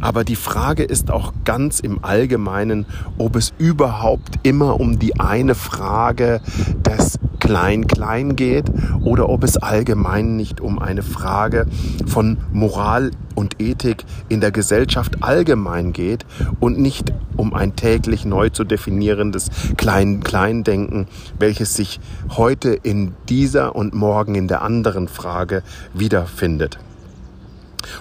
Aber 0.00 0.24
die 0.24 0.36
Frage 0.36 0.82
ist 0.82 1.10
auch 1.10 1.32
ganz 1.44 1.80
im 1.80 2.04
Allgemeinen, 2.04 2.86
ob 3.18 3.36
es 3.36 3.52
überhaupt 3.58 4.38
immer 4.42 4.80
um 4.80 4.98
die 4.98 5.18
eine 5.18 5.54
Frage 5.54 6.40
des 6.84 7.18
Klein-Klein 7.40 8.36
geht 8.36 8.64
oder 9.02 9.28
ob 9.28 9.44
es 9.44 9.56
allgemein 9.56 10.36
nicht 10.36 10.60
um 10.60 10.78
eine 10.78 11.02
Frage 11.02 11.66
von 12.06 12.38
Moral 12.52 13.10
und 13.34 13.60
Ethik 13.60 14.04
in 14.28 14.40
der 14.40 14.50
Gesellschaft 14.50 15.22
allgemein 15.22 15.92
geht 15.92 16.26
und 16.58 16.78
nicht 16.78 17.12
um 17.36 17.54
ein 17.54 17.76
täglich 17.76 18.24
neu 18.24 18.48
zu 18.48 18.64
definierendes 18.64 19.50
Klein-Klein-Denken, 19.76 21.06
welches 21.38 21.74
sich 21.74 22.00
heute 22.30 22.70
in 22.70 23.14
dieser 23.28 23.76
und 23.76 23.94
morgen 23.96 24.34
in 24.34 24.48
der 24.48 24.62
anderen 24.62 25.08
Frage 25.08 25.62
wiederfindet. 25.92 26.78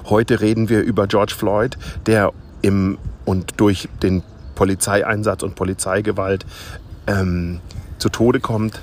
Heute 0.05 0.41
reden 0.41 0.69
wir 0.69 0.81
über 0.81 1.07
George 1.07 1.33
Floyd, 1.35 1.77
der 2.05 2.31
im 2.61 2.97
und 3.25 3.53
durch 3.57 3.89
den 4.03 4.23
Polizeieinsatz 4.55 5.43
und 5.43 5.55
Polizeigewalt 5.55 6.45
ähm, 7.07 7.59
zu 7.97 8.09
Tode 8.09 8.39
kommt. 8.39 8.81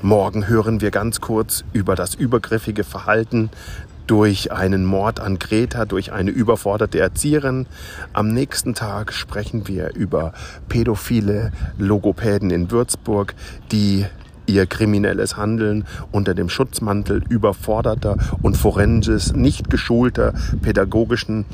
Morgen 0.00 0.48
hören 0.48 0.80
wir 0.80 0.90
ganz 0.90 1.20
kurz 1.20 1.64
über 1.72 1.94
das 1.94 2.14
übergriffige 2.14 2.84
Verhalten 2.84 3.50
durch 4.06 4.50
einen 4.50 4.84
Mord 4.84 5.20
an 5.20 5.38
Greta, 5.38 5.84
durch 5.84 6.12
eine 6.12 6.30
überforderte 6.30 6.98
Erzieherin. 6.98 7.66
Am 8.12 8.32
nächsten 8.32 8.74
Tag 8.74 9.12
sprechen 9.12 9.68
wir 9.68 9.94
über 9.94 10.32
pädophile 10.68 11.52
Logopäden 11.78 12.50
in 12.50 12.70
Würzburg, 12.70 13.34
die 13.70 14.06
ihr 14.46 14.66
kriminelles 14.66 15.36
Handeln 15.36 15.84
unter 16.10 16.34
dem 16.34 16.48
Schutzmantel 16.48 17.22
überforderter 17.28 18.16
und 18.42 18.56
forensisch 18.56 19.32
nicht 19.32 19.70
geschulter 19.70 20.34
pädagogischen 20.62 21.44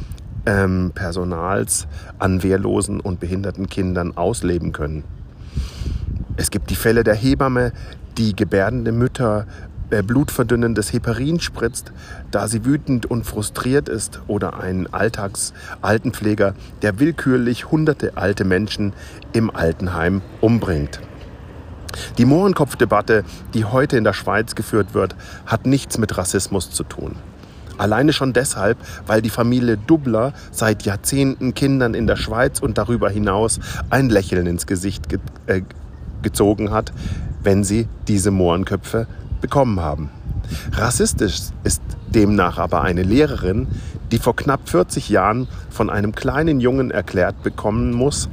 ähm, 0.46 0.92
Personals 0.94 1.86
an 2.18 2.42
wehrlosen 2.42 3.00
und 3.00 3.20
behinderten 3.20 3.68
Kindern 3.68 4.16
ausleben 4.16 4.72
können. 4.72 5.04
Es 6.36 6.50
gibt 6.50 6.70
die 6.70 6.76
Fälle 6.76 7.04
der 7.04 7.14
Hebamme, 7.14 7.72
die 8.16 8.34
gebärdende 8.34 8.92
Mütter 8.92 9.46
äh, 9.90 10.02
blutverdünnendes 10.02 10.92
Heparin 10.92 11.40
spritzt, 11.40 11.92
da 12.30 12.46
sie 12.46 12.64
wütend 12.64 13.06
und 13.06 13.24
frustriert 13.24 13.88
ist, 13.88 14.20
oder 14.26 14.60
ein 14.60 14.86
Alltagsaltenpfleger, 14.92 16.54
der 16.82 17.00
willkürlich 17.00 17.70
hunderte 17.70 18.16
alte 18.16 18.44
Menschen 18.44 18.92
im 19.32 19.54
Altenheim 19.54 20.20
umbringt. 20.40 21.00
Die 22.18 22.24
Mohrenkopfdebatte, 22.24 23.24
die 23.54 23.64
heute 23.64 23.96
in 23.96 24.04
der 24.04 24.12
Schweiz 24.12 24.54
geführt 24.54 24.94
wird, 24.94 25.16
hat 25.46 25.66
nichts 25.66 25.98
mit 25.98 26.16
Rassismus 26.18 26.70
zu 26.70 26.84
tun. 26.84 27.16
Alleine 27.78 28.12
schon 28.12 28.32
deshalb, 28.32 28.76
weil 29.06 29.22
die 29.22 29.30
Familie 29.30 29.76
Dubler 29.76 30.32
seit 30.50 30.82
Jahrzehnten 30.82 31.54
Kindern 31.54 31.94
in 31.94 32.08
der 32.08 32.16
Schweiz 32.16 32.58
und 32.58 32.76
darüber 32.76 33.08
hinaus 33.08 33.60
ein 33.88 34.10
Lächeln 34.10 34.46
ins 34.46 34.66
Gesicht 34.66 35.08
ge 35.08 35.20
äh, 35.46 35.62
gezogen 36.20 36.72
hat, 36.72 36.92
wenn 37.44 37.62
sie 37.62 37.86
diese 38.08 38.32
Mohrenköpfe 38.32 39.06
bekommen 39.40 39.80
haben. 39.80 40.10
Rassistisch 40.72 41.38
ist 41.62 41.82
demnach 42.08 42.58
aber 42.58 42.82
eine 42.82 43.04
Lehrerin, 43.04 43.68
die 44.10 44.18
vor 44.18 44.34
knapp 44.34 44.68
40 44.68 45.08
Jahren 45.08 45.46
von 45.70 45.90
einem 45.90 46.14
kleinen 46.14 46.60
Jungen 46.60 46.90
erklärt 46.90 47.42
bekommen 47.44 47.92
muss, 47.92 48.28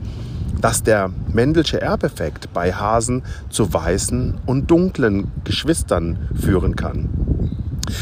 dass 0.61 0.83
der 0.83 1.09
Mendelsche 1.31 1.81
Erbeffekt 1.81 2.53
bei 2.53 2.73
Hasen 2.73 3.23
zu 3.49 3.73
weißen 3.73 4.35
und 4.45 4.71
dunklen 4.71 5.31
Geschwistern 5.43 6.17
führen 6.35 6.75
kann. 6.75 7.09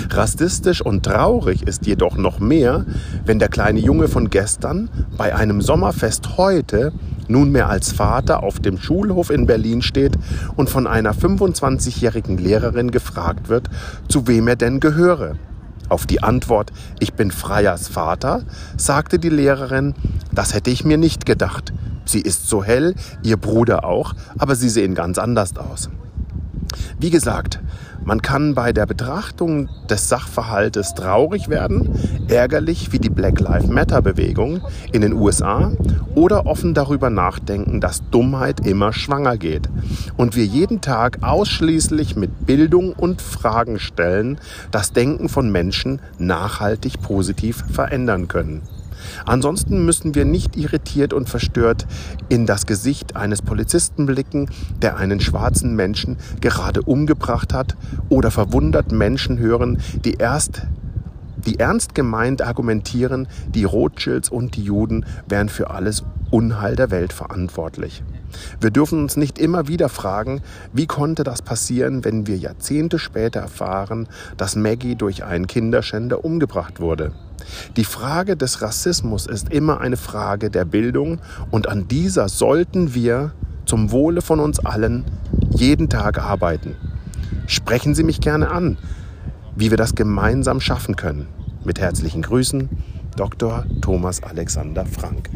Rassistisch 0.09 0.81
und 0.81 1.03
traurig 1.03 1.63
ist 1.63 1.85
jedoch 1.85 2.15
noch 2.15 2.39
mehr, 2.39 2.85
wenn 3.25 3.39
der 3.39 3.49
kleine 3.49 3.79
Junge 3.79 4.07
von 4.07 4.29
gestern 4.29 4.89
bei 5.17 5.35
einem 5.35 5.61
Sommerfest 5.61 6.37
heute 6.37 6.93
nunmehr 7.27 7.69
als 7.69 7.91
Vater 7.91 8.43
auf 8.43 8.59
dem 8.59 8.77
Schulhof 8.77 9.29
in 9.29 9.45
Berlin 9.45 9.81
steht 9.81 10.17
und 10.55 10.69
von 10.69 10.87
einer 10.87 11.13
25-jährigen 11.13 12.37
Lehrerin 12.37 12.91
gefragt 12.91 13.49
wird, 13.49 13.69
zu 14.07 14.27
wem 14.27 14.47
er 14.47 14.55
denn 14.55 14.79
gehöre. 14.79 15.35
Auf 15.89 16.05
die 16.05 16.23
Antwort, 16.23 16.71
ich 16.99 17.13
bin 17.13 17.31
Freyers 17.31 17.87
Vater, 17.87 18.43
sagte 18.77 19.19
die 19.19 19.29
Lehrerin, 19.29 19.93
das 20.31 20.53
hätte 20.53 20.69
ich 20.69 20.85
mir 20.85 20.97
nicht 20.97 21.25
gedacht. 21.25 21.73
Sie 22.05 22.21
ist 22.21 22.47
so 22.47 22.63
hell, 22.63 22.95
ihr 23.23 23.37
Bruder 23.37 23.85
auch, 23.85 24.13
aber 24.37 24.55
sie 24.55 24.69
sehen 24.69 24.95
ganz 24.95 25.17
anders 25.17 25.57
aus. 25.57 25.89
Wie 26.99 27.09
gesagt, 27.09 27.59
man 28.05 28.21
kann 28.21 28.53
bei 28.53 28.73
der 28.73 28.85
Betrachtung 28.85 29.69
des 29.89 30.09
Sachverhaltes 30.09 30.93
traurig 30.93 31.47
werden, 31.47 31.97
ärgerlich 32.27 32.91
wie 32.91 32.99
die 32.99 33.09
Black 33.09 33.39
Lives 33.39 33.67
Matter 33.67 34.01
Bewegung 34.01 34.61
in 34.91 35.01
den 35.01 35.13
USA 35.13 35.71
oder 36.15 36.45
offen 36.45 36.73
darüber 36.73 37.09
nachdenken, 37.09 37.79
dass 37.79 38.03
Dummheit 38.09 38.65
immer 38.65 38.91
schwanger 38.91 39.37
geht 39.37 39.69
und 40.17 40.35
wir 40.35 40.45
jeden 40.45 40.81
Tag 40.81 41.19
ausschließlich 41.21 42.15
mit 42.15 42.45
Bildung 42.45 42.91
und 42.93 43.21
Fragen 43.21 43.79
stellen 43.79 44.37
das 44.71 44.91
Denken 44.91 45.29
von 45.29 45.51
Menschen 45.51 45.99
nachhaltig 46.19 47.01
positiv 47.01 47.63
verändern 47.71 48.27
können. 48.27 48.63
Ansonsten 49.25 49.85
müssen 49.85 50.15
wir 50.15 50.25
nicht 50.25 50.55
irritiert 50.55 51.13
und 51.13 51.29
verstört 51.29 51.87
in 52.29 52.45
das 52.45 52.65
Gesicht 52.65 53.15
eines 53.15 53.41
Polizisten 53.41 54.05
blicken, 54.05 54.49
der 54.81 54.97
einen 54.97 55.19
schwarzen 55.19 55.75
Menschen 55.75 56.17
gerade 56.41 56.81
umgebracht 56.81 57.53
hat, 57.53 57.75
oder 58.09 58.31
verwundert 58.31 58.91
Menschen 58.91 59.39
hören, 59.39 59.79
die 60.03 60.13
erst 60.13 60.63
die 61.45 61.59
ernst 61.59 61.93
gemeint 61.93 62.41
argumentieren, 62.41 63.27
die 63.53 63.65
Rothschilds 63.65 64.29
und 64.29 64.55
die 64.55 64.63
Juden 64.63 65.05
wären 65.27 65.49
für 65.49 65.71
alles 65.71 66.03
Unheil 66.31 66.75
der 66.75 66.89
Welt 66.89 67.11
verantwortlich. 67.11 68.01
Wir 68.59 68.71
dürfen 68.71 68.99
uns 68.99 69.17
nicht 69.17 69.37
immer 69.37 69.67
wieder 69.67 69.89
fragen, 69.89 70.41
wie 70.71 70.87
konnte 70.87 71.23
das 71.23 71.41
passieren, 71.41 72.03
wenn 72.03 72.27
wir 72.27 72.37
Jahrzehnte 72.37 72.99
später 72.99 73.41
erfahren, 73.41 74.07
dass 74.37 74.55
Maggie 74.55 74.95
durch 74.95 75.23
einen 75.23 75.47
Kinderschänder 75.47 76.23
umgebracht 76.23 76.79
wurde. 76.79 77.11
Die 77.75 77.83
Frage 77.83 78.37
des 78.37 78.61
Rassismus 78.61 79.25
ist 79.27 79.51
immer 79.51 79.81
eine 79.81 79.97
Frage 79.97 80.49
der 80.49 80.65
Bildung 80.65 81.19
und 81.51 81.67
an 81.67 81.87
dieser 81.87 82.29
sollten 82.29 82.93
wir 82.93 83.31
zum 83.65 83.91
Wohle 83.91 84.21
von 84.21 84.39
uns 84.39 84.59
allen 84.59 85.05
jeden 85.51 85.89
Tag 85.89 86.19
arbeiten. 86.19 86.75
Sprechen 87.47 87.95
Sie 87.95 88.03
mich 88.03 88.21
gerne 88.21 88.49
an, 88.49 88.77
wie 89.55 89.69
wir 89.69 89.77
das 89.77 89.95
gemeinsam 89.95 90.61
schaffen 90.61 90.95
können. 90.95 91.27
Mit 91.63 91.79
herzlichen 91.79 92.21
Grüßen, 92.21 92.69
Dr. 93.15 93.65
Thomas 93.81 94.23
Alexander 94.23 94.85
Frank. 94.85 95.29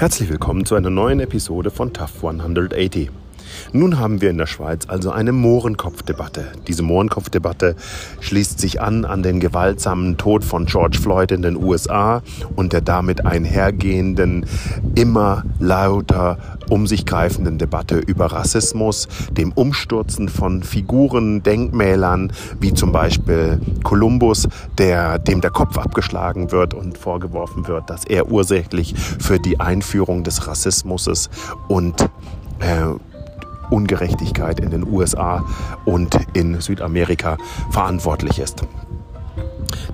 Herzlich 0.00 0.30
willkommen 0.30 0.64
zu 0.64 0.76
einer 0.76 0.88
neuen 0.88 1.20
Episode 1.20 1.70
von 1.70 1.92
Tough 1.92 2.24
180. 2.24 3.10
Nun 3.72 3.98
haben 3.98 4.20
wir 4.20 4.30
in 4.30 4.38
der 4.38 4.46
Schweiz 4.46 4.84
also 4.88 5.10
eine 5.10 5.32
Mohrenkopfdebatte. 5.32 6.46
Diese 6.66 6.82
Mohrenkopfdebatte 6.82 7.76
schließt 8.20 8.58
sich 8.58 8.80
an 8.80 9.04
an 9.04 9.22
den 9.22 9.40
gewaltsamen 9.40 10.16
Tod 10.16 10.44
von 10.44 10.66
George 10.66 10.98
Floyd 11.00 11.32
in 11.32 11.42
den 11.42 11.56
USA 11.56 12.22
und 12.56 12.72
der 12.72 12.80
damit 12.80 13.26
einhergehenden, 13.26 14.46
immer 14.94 15.44
lauter 15.58 16.38
um 16.70 16.86
sich 16.86 17.04
greifenden 17.04 17.58
Debatte 17.58 17.98
über 17.98 18.26
Rassismus, 18.26 19.08
dem 19.32 19.52
Umstürzen 19.52 20.28
von 20.28 20.62
Figuren, 20.62 21.42
Denkmälern, 21.42 22.32
wie 22.60 22.72
zum 22.72 22.92
Beispiel 22.92 23.60
Kolumbus, 23.82 24.48
der, 24.78 25.18
dem 25.18 25.40
der 25.40 25.50
Kopf 25.50 25.76
abgeschlagen 25.76 26.52
wird 26.52 26.72
und 26.72 26.96
vorgeworfen 26.96 27.66
wird, 27.66 27.90
dass 27.90 28.04
er 28.04 28.30
ursächlich 28.30 28.94
für 28.94 29.38
die 29.38 29.58
Einführung 29.60 30.22
des 30.22 30.46
Rassismus 30.46 31.28
und 31.68 32.02
äh, 32.60 32.84
Ungerechtigkeit 33.70 34.60
in 34.60 34.70
den 34.70 34.86
USA 34.86 35.44
und 35.84 36.18
in 36.34 36.60
Südamerika 36.60 37.36
verantwortlich 37.70 38.38
ist. 38.38 38.62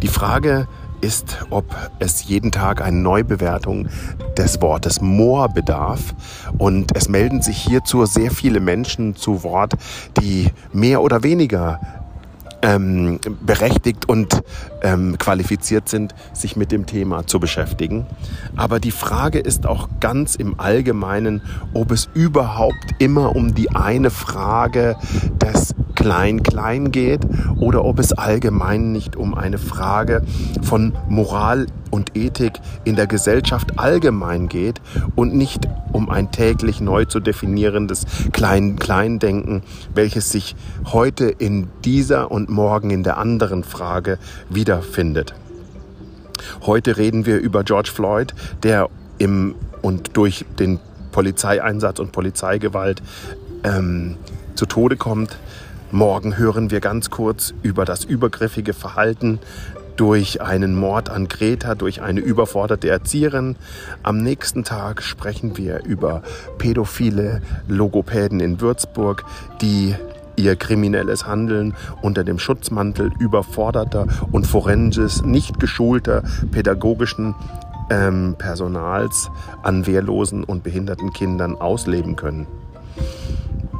Die 0.02 0.08
Frage 0.08 0.66
ist, 1.00 1.38
ob 1.50 1.64
es 1.98 2.24
jeden 2.24 2.50
Tag 2.52 2.82
eine 2.82 2.96
Neubewertung 2.96 3.88
des 4.36 4.60
Wortes 4.60 5.00
Moor 5.00 5.48
bedarf. 5.48 6.14
Und 6.58 6.96
es 6.96 7.08
melden 7.08 7.42
sich 7.42 7.58
hierzu 7.58 8.04
sehr 8.06 8.30
viele 8.30 8.60
Menschen 8.60 9.14
zu 9.14 9.42
Wort, 9.42 9.74
die 10.20 10.50
mehr 10.72 11.02
oder 11.02 11.22
weniger 11.22 11.80
ähm, 12.62 13.20
berechtigt 13.42 14.08
und 14.08 14.42
ähm, 14.82 15.18
qualifiziert 15.18 15.88
sind, 15.88 16.14
sich 16.32 16.56
mit 16.56 16.72
dem 16.72 16.86
Thema 16.86 17.26
zu 17.26 17.40
beschäftigen. 17.40 18.06
Aber 18.56 18.80
die 18.80 18.90
Frage 18.90 19.38
ist 19.38 19.66
auch 19.66 19.88
ganz 20.00 20.34
im 20.34 20.58
Allgemeinen, 20.58 21.42
ob 21.74 21.90
es 21.90 22.08
überhaupt 22.14 22.94
immer 22.98 23.36
um 23.36 23.54
die 23.54 23.70
eine 23.70 24.10
Frage 24.10 24.96
des 25.40 25.74
Klein-Klein 25.94 26.92
geht 26.92 27.20
oder 27.58 27.84
ob 27.84 27.98
es 27.98 28.12
allgemein 28.12 28.92
nicht 28.92 29.16
um 29.16 29.34
eine 29.34 29.58
Frage 29.58 30.22
von 30.62 30.92
Moral 31.08 31.66
und 31.90 32.16
Ethik 32.16 32.60
in 32.84 32.96
der 32.96 33.06
Gesellschaft 33.06 33.78
allgemein 33.78 34.48
geht 34.48 34.80
und 35.14 35.34
nicht 35.34 35.66
um 35.92 36.10
ein 36.10 36.30
täglich 36.30 36.80
neu 36.80 37.06
zu 37.06 37.20
definierendes 37.20 38.04
Klein-Klein-Denken, 38.32 39.62
welches 39.94 40.30
sich 40.30 40.54
heute 40.84 41.26
in 41.26 41.68
dieser 41.84 42.30
und 42.30 42.50
morgen 42.50 42.90
in 42.90 43.02
der 43.02 43.16
anderen 43.16 43.64
Frage 43.64 44.18
wiederfindet. 44.76 45.34
Heute 46.62 46.96
reden 46.96 47.26
wir 47.26 47.38
über 47.38 47.64
George 47.64 47.90
Floyd, 47.92 48.34
der 48.62 48.88
im 49.18 49.54
und 49.82 50.16
durch 50.16 50.44
den 50.58 50.80
Polizeieinsatz 51.12 51.98
und 51.98 52.12
Polizeigewalt 52.12 53.02
ähm, 53.64 54.16
zu 54.54 54.66
Tode 54.66 54.96
kommt. 54.96 55.38
Morgen 55.90 56.36
hören 56.36 56.70
wir 56.70 56.80
ganz 56.80 57.10
kurz 57.10 57.54
über 57.62 57.84
das 57.84 58.04
übergriffige 58.04 58.74
Verhalten 58.74 59.38
durch 59.96 60.42
einen 60.42 60.74
Mord 60.74 61.08
an 61.08 61.28
Greta, 61.28 61.74
durch 61.74 62.02
eine 62.02 62.20
überforderte 62.20 62.88
Erzieherin. 62.90 63.56
Am 64.02 64.18
nächsten 64.18 64.62
Tag 64.64 65.02
sprechen 65.02 65.56
wir 65.56 65.84
über 65.84 66.22
pädophile 66.58 67.40
Logopäden 67.68 68.40
in 68.40 68.60
Würzburg, 68.60 69.24
die 69.62 69.94
ihr 70.36 70.56
kriminelles 70.56 71.26
Handeln 71.26 71.74
unter 72.02 72.24
dem 72.24 72.38
Schutzmantel 72.38 73.12
überforderter 73.18 74.06
und 74.32 74.46
forensisch 74.46 75.22
nicht 75.22 75.58
geschulter 75.60 76.22
pädagogischen 76.50 77.34
ähm, 77.90 78.34
Personals 78.38 79.30
an 79.62 79.86
wehrlosen 79.86 80.44
und 80.44 80.62
behinderten 80.62 81.12
Kindern 81.12 81.56
ausleben 81.56 82.16
können. 82.16 82.46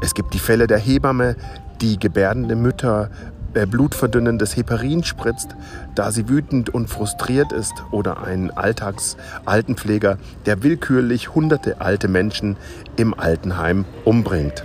Es 0.01 0.15
gibt 0.15 0.35
die 0.35 0.39
Fälle 0.39 0.67
der 0.67 0.79
Hebamme, 0.79 1.37
die 1.81 1.99
gebärdende 1.99 2.57
Mütter 2.57 3.11
äh, 3.55 3.67
blutverdünnendes 3.67 4.57
Heparin 4.57 5.03
spritzt, 5.03 5.57
da 5.95 6.11
sie 6.11 6.29
wütend 6.29 6.69
und 6.69 6.89
frustriert 6.89 7.53
ist, 7.53 7.73
oder 7.91 8.23
ein 8.23 8.51
Alltagsaltenpfleger, 8.51 10.19
der 10.45 10.63
willkürlich 10.63 11.35
hunderte 11.35 11.81
alte 11.81 12.09
Menschen 12.09 12.57
im 12.97 13.19
Altenheim 13.19 13.87
umbringt. 14.05 14.65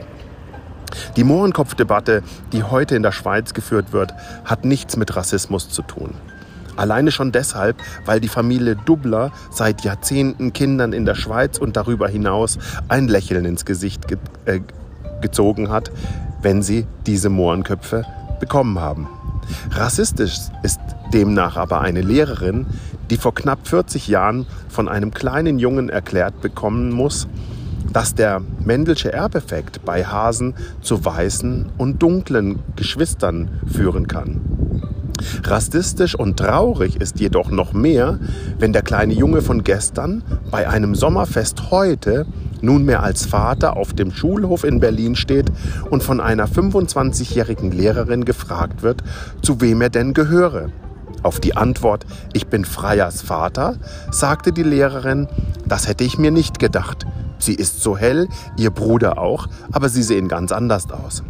Die 1.16 1.24
Mohrenkopfdebatte, 1.24 2.24
die 2.52 2.64
heute 2.64 2.96
in 2.96 3.04
der 3.04 3.12
Schweiz 3.12 3.54
geführt 3.54 3.94
wird, 3.94 4.14
hat 4.46 4.66
nichts 4.66 4.98
mit 4.98 5.16
Rassismus 5.16 5.70
zu 5.70 5.82
tun. 5.82 6.16
Alleine 6.76 7.12
schon 7.12 7.32
deshalb, 7.32 7.78
weil 8.06 8.20
die 8.20 8.28
Familie 8.28 8.76
Dubler 8.76 9.32
seit 9.52 9.84
Jahrzehnten 9.84 10.54
Kindern 10.54 10.94
in 10.94 11.06
der 11.06 11.16
Schweiz 11.16 11.58
und 11.58 11.76
darüber 11.76 12.08
hinaus 12.08 12.58
ein 12.88 13.08
Lächeln 13.08 13.46
ins 13.46 13.66
Gesicht 13.66 14.08
ge 14.08 14.18
äh, 14.46 14.62
gezogen 15.22 15.70
hat, 15.70 15.92
wenn 16.42 16.64
sie 16.64 16.88
diese 17.06 17.30
Mohrenköpfe 17.30 18.06
bekommen 18.40 18.80
haben. 18.80 19.08
Rassistisch 19.72 20.38
ist 20.64 20.80
demnach 21.14 21.58
aber 21.58 21.82
eine 21.82 22.02
Lehrerin, 22.02 22.66
die 23.12 23.18
vor 23.18 23.36
knapp 23.36 23.68
40 23.68 24.08
Jahren 24.08 24.48
von 24.70 24.88
einem 24.88 25.14
kleinen 25.14 25.60
Jungen 25.60 25.90
erklärt 25.90 26.42
bekommen 26.42 26.92
muss, 26.92 27.28
dass 27.92 28.16
der 28.16 28.42
Mendelsche 28.64 29.12
Erbeffekt 29.12 29.84
bei 29.86 30.06
Hasen 30.06 30.56
zu 30.82 31.04
weißen 31.04 31.70
und 31.78 32.02
dunklen 32.02 32.60
Geschwistern 32.76 33.62
führen 33.68 34.08
kann. 34.08 34.42
Rassistisch 35.44 36.16
und 36.16 36.38
traurig 36.38 37.00
ist 37.00 37.20
jedoch 37.20 37.52
noch 37.52 37.74
mehr, 37.74 38.20
wenn 38.58 38.74
der 38.74 38.82
kleine 38.82 39.14
Junge 39.14 39.42
von 39.42 39.64
gestern 39.64 40.24
bei 40.50 40.68
einem 40.68 40.96
Sommerfest 40.96 41.72
heute 41.72 42.26
nunmehr 42.62 43.04
als 43.04 43.26
Vater 43.26 43.76
auf 43.76 43.94
dem 43.94 44.12
Schulhof 44.12 44.64
in 44.64 44.80
Berlin 44.80 45.16
steht 45.16 45.52
und 45.90 46.04
von 46.04 46.20
einer 46.20 46.48
25-jährigen 46.48 47.72
Lehrerin 47.72 48.26
gefragt 48.26 48.84
wird, 48.84 49.04
zu 49.42 49.62
wem 49.62 49.82
er 49.82 49.90
denn 49.90 50.14
gehöre. 50.14 50.70
Auf 51.24 51.40
die 51.40 51.56
Antwort, 51.56 52.06
ich 52.34 52.48
bin 52.48 52.66
Freyers 52.66 53.22
Vater, 53.22 53.76
sagte 54.10 54.52
die 54.52 54.64
Lehrerin, 54.64 55.28
das 55.68 55.88
hätte 55.88 56.04
ich 56.04 56.18
mir 56.18 56.32
nicht 56.32 56.58
gedacht. 56.60 57.06
Sie 57.42 57.56
ist 57.56 57.82
so 57.82 57.98
hell, 57.98 58.30
ihr 58.56 58.70
Bruder 58.70 59.18
auch, 59.18 59.48
aber 59.72 59.90
sie 59.90 60.04
sehen 60.04 60.28
ganz 60.28 60.52
anders 60.52 60.90
aus. 60.92 61.24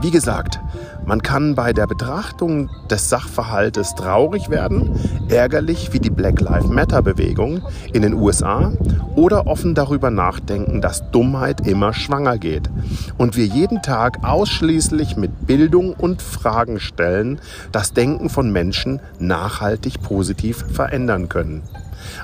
Wie 0.00 0.10
gesagt, 0.10 0.60
man 1.06 1.22
kann 1.22 1.54
bei 1.54 1.72
der 1.72 1.86
Betrachtung 1.86 2.70
des 2.90 3.08
Sachverhaltes 3.08 3.94
traurig 3.94 4.50
werden, 4.50 4.90
ärgerlich 5.28 5.92
wie 5.92 5.98
die 5.98 6.10
Black 6.10 6.40
Lives 6.40 6.68
Matter 6.68 7.02
Bewegung 7.02 7.62
in 7.92 8.02
den 8.02 8.14
USA 8.14 8.72
oder 9.16 9.46
offen 9.46 9.74
darüber 9.74 10.10
nachdenken, 10.10 10.80
dass 10.80 11.10
Dummheit 11.10 11.66
immer 11.66 11.94
schwanger 11.94 12.38
geht 12.38 12.70
und 13.16 13.36
wir 13.36 13.46
jeden 13.46 13.82
Tag 13.82 14.18
ausschließlich 14.22 15.16
mit 15.16 15.46
Bildung 15.46 15.94
und 15.94 16.22
Fragen 16.22 16.78
stellen 16.78 17.40
das 17.72 17.92
Denken 17.92 18.28
von 18.28 18.52
Menschen 18.52 19.00
nachhaltig 19.18 20.02
positiv 20.02 20.64
verändern 20.70 21.28
können. 21.28 21.62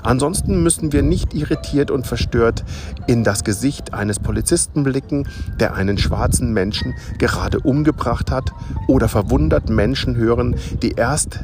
Ansonsten 0.03 0.63
müssen 0.63 0.91
wir 0.91 1.01
nicht 1.01 1.33
irritiert 1.33 1.91
und 1.91 2.07
verstört 2.07 2.63
in 3.07 3.23
das 3.23 3.43
Gesicht 3.43 3.93
eines 3.93 4.19
Polizisten 4.19 4.83
blicken, 4.83 5.27
der 5.59 5.75
einen 5.75 5.97
schwarzen 5.97 6.53
Menschen 6.53 6.93
gerade 7.17 7.59
umgebracht 7.59 8.31
hat, 8.31 8.51
oder 8.87 9.07
verwundert 9.07 9.69
Menschen 9.69 10.15
hören, 10.15 10.55
die 10.81 10.91
erst 10.91 11.39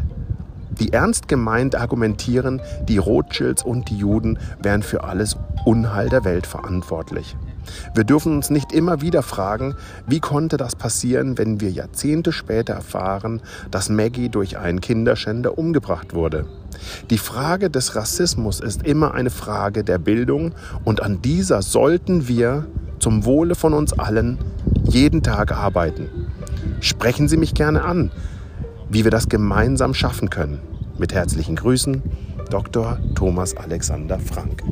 die 0.80 0.94
ernst 0.94 1.28
gemeint 1.28 1.76
argumentieren, 1.76 2.62
die 2.88 2.98
Rothschilds 2.98 3.63
und 3.63 3.89
die 3.89 3.98
Juden 3.98 4.39
wären 4.62 4.82
für 4.82 5.04
alles 5.04 5.38
Unheil 5.65 6.10
der 6.10 6.24
Welt 6.24 6.48
verantwortlich. 6.48 7.36
Wir 7.93 8.04
dürfen 8.04 8.36
uns 8.36 8.50
nicht 8.50 8.71
immer 8.71 9.02
wieder 9.02 9.24
fragen, 9.24 9.76
wie 10.08 10.19
konnte 10.19 10.58
das 10.58 10.76
passieren, 10.76 11.38
wenn 11.38 11.62
wir 11.62 11.71
Jahrzehnte 11.71 12.32
später 12.32 12.74
erfahren, 12.74 13.41
dass 13.69 13.89
Maggie 13.89 14.30
durch 14.30 14.58
einen 14.58 14.82
Kinderschänder 14.82 15.58
umgebracht 15.58 16.13
wurde. 16.13 16.45
Die 17.10 17.17
Frage 17.17 17.69
des 17.69 17.95
Rassismus 17.95 18.60
ist 18.60 18.84
immer 18.86 19.13
eine 19.13 19.30
Frage 19.30 19.84
der 19.84 19.97
Bildung 19.97 20.54
und 20.84 21.02
an 21.04 21.21
dieser 21.21 21.62
sollten 21.62 22.28
wir 22.28 22.65
zum 23.00 23.26
Wohle 23.26 23.56
von 23.56 23.74
uns 23.74 23.93
allen 23.93 24.38
jeden 24.84 25.24
Tag 25.24 25.52
arbeiten. 25.52 26.08
Sprechen 26.80 27.28
Sie 27.28 27.38
mich 27.38 27.54
gerne 27.54 27.84
an, 27.84 28.12
wie 28.89 29.04
wir 29.04 29.12
das 29.12 29.30
gemeinsam 29.30 29.93
schaffen 29.93 30.30
können. 30.30 30.60
Mit 30.97 31.13
herzlichen 31.13 31.56
Grüßen, 31.56 32.02
Dr. 32.50 33.00
Thomas 33.15 33.56
Alexander 33.56 34.19
Frank. 34.19 34.63